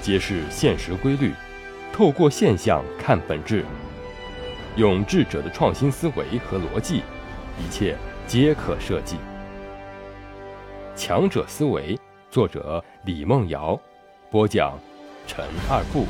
[0.00, 1.32] 揭示现实规律，
[1.92, 3.64] 透过现象看本质，
[4.76, 7.02] 用智者的创新思维和逻辑，
[7.58, 9.16] 一切皆可设计。
[10.94, 11.98] 强者思维，
[12.30, 13.80] 作者李梦瑶，
[14.30, 14.78] 播讲
[15.26, 16.06] 陈二步。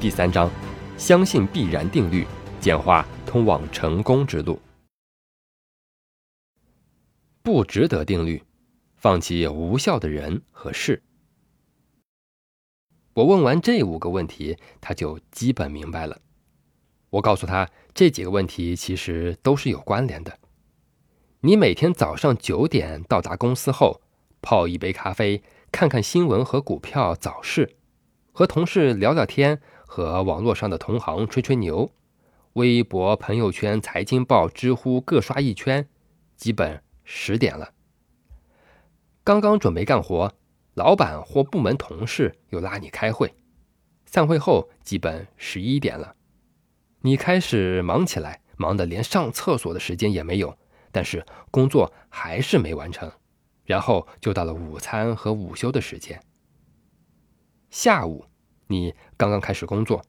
[0.00, 0.50] 第三章，
[0.98, 2.26] 相信必然定律，
[2.60, 4.60] 简化通往成功之路。
[7.42, 8.42] 不值得定律，
[8.96, 11.02] 放弃无效的人和事。
[13.14, 16.20] 我问完这五个问题，他就基本明白了。
[17.10, 20.36] 我告诉他，这几个问题其实都是有关联的。
[21.42, 24.00] 你每天早上九点到达公司后，
[24.42, 27.76] 泡一杯咖啡，看看新闻和股票早市，
[28.32, 31.92] 和同事聊聊天，和网络上的同行吹吹牛，
[32.54, 35.88] 微博、朋友圈、财经报、知乎各刷一圈，
[36.36, 37.70] 基本十点了。
[39.22, 40.32] 刚刚准备干活。
[40.74, 43.32] 老板或部门同事又拉你开会，
[44.06, 46.16] 散会后基本十一点了，
[47.02, 50.58] 你开始忙起来，忙得连上厕所的时间也没有，
[50.90, 53.10] 但是工作还是没完成，
[53.64, 56.20] 然后就到了午餐和午休的时间。
[57.70, 58.26] 下午
[58.66, 60.04] 你刚刚开始工作，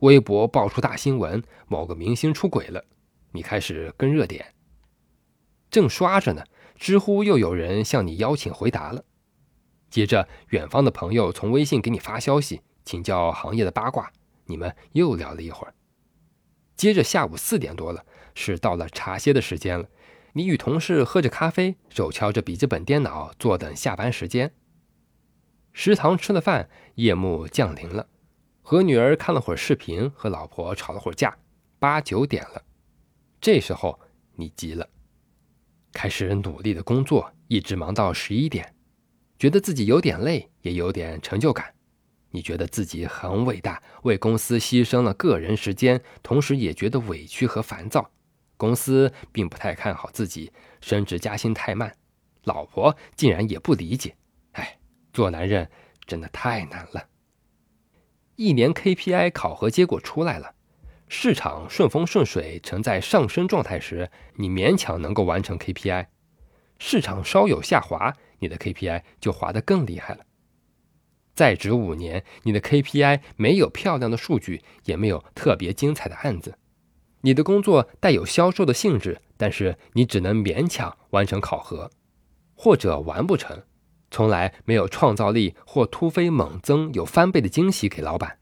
[0.00, 2.84] 微博爆出大新闻，某个明星出轨了，
[3.32, 4.54] 你开始跟热点，
[5.70, 9.02] 正刷着呢，知乎又有人向你邀请回答了。
[9.94, 14.10] 接着，远方的朋友从微信给你发消息，请教行业的八卦，
[14.46, 15.74] 你们又聊了一会儿。
[16.74, 19.88] 接着，下午四点多了，是到了茶歇的时间了。
[20.32, 24.52] 你与同事喝着咖啡，手敲着笔记本电脑，坐等下班时间。
[25.72, 28.08] 食堂吃了饭，夜幕降临了，
[28.62, 31.38] 和女儿看了会儿视频，和老婆吵了会儿架，
[31.78, 32.64] 八九点了。
[33.40, 34.00] 这时候
[34.34, 34.88] 你急了，
[35.92, 38.73] 开始努力的工作，一直忙到十一点。
[39.38, 41.74] 觉得自己有点累，也有点成就感。
[42.30, 48.10] 你觉得自己很伟大，为公司牺牲了个人时间，同时也觉得委屈和烦躁。
[48.56, 50.50] 公司并不太看好自己，
[50.80, 51.94] 升职加薪太慢，
[52.44, 54.16] 老婆竟然也不理解。
[54.52, 54.78] 哎，
[55.12, 55.68] 做男人
[56.06, 57.08] 真的太难了。
[58.36, 60.54] 一年 KPI 考核结果出来了，
[61.08, 66.06] 市场顺风顺水，呈在上升状态时，你勉强能够完成 KPI。
[66.80, 68.12] 市场稍有下滑。
[68.44, 70.20] 你的 KPI 就滑得更厉害了。
[71.34, 76.58] 在职五年，你的 KPI 没有漂亮的数据，也没有特别精彩的案子。
[77.22, 81.90] 你的工作带有销售的性质，但是你只能勉强完成考核，
[82.54, 83.62] 或者完不成，
[84.10, 88.38] 从来没有创造力或突飞猛增、有翻倍的惊喜给老板。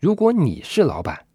[0.00, 1.26] 如果你是老板，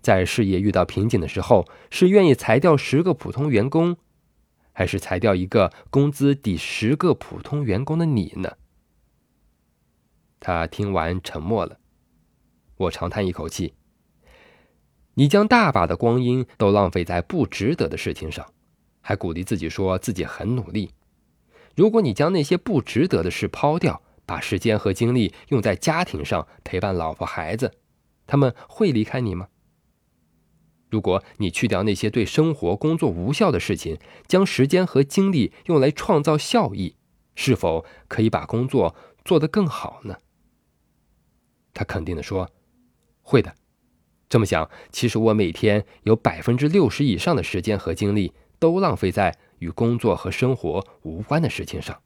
[0.00, 3.96] 在事业遇到瓶颈的时候，是愿意裁掉十个普通员工？
[4.78, 8.52] 还是裁掉一个工资抵十个普通员工的你呢？
[10.38, 11.80] 他听完沉默了。
[12.76, 13.74] 我长叹一口气。
[15.14, 18.52] 你将大把的光阴都浪费在不值得的事情上，
[19.00, 20.92] 还鼓励自己说自己很努力。
[21.74, 27.74] 如果你将那些不值得的事抛掉，把时间和精力用在家庭上，陪伴老婆孩子，
[28.28, 29.48] 他们会离开你吗？
[30.90, 36.96] 如果你去掉那些对生活、工作无效的事情，将时间和精力用来创造效益，
[37.34, 38.94] 是否可以把工作
[39.24, 40.16] 做得更好呢？
[41.74, 42.50] 他肯定的说
[43.22, 43.54] ：“会的。”
[44.28, 52.02] 这么想，其实我每天有百分之六十以上的时间和精力都浪费在与工作和生活无关的事情上。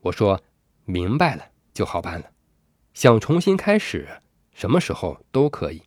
[0.00, 0.42] 我说
[0.84, 2.30] ：“明白了就好办了。
[2.94, 4.20] 想重新开始，
[4.52, 5.82] 什么时候都可以。”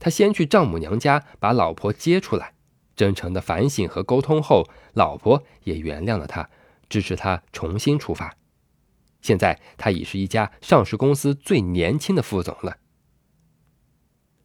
[0.00, 2.54] 他先去丈母娘家把老婆接出来，
[2.96, 6.50] 真诚的反省和沟通后，老婆也原谅了他，
[6.88, 8.34] 支持他重新出发。
[9.22, 12.78] 现在他已是一家上市公司最年轻的副总了。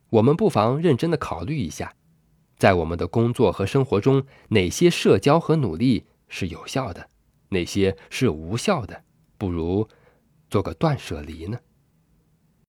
[0.09, 1.93] 我们不妨认真的考虑一下，
[2.57, 7.09] 在我们的工作和生活中，哪些社交和努力是有效的，
[7.49, 9.03] 哪些是无效的？
[9.37, 9.87] 不如
[10.49, 11.59] 做个断舍离呢？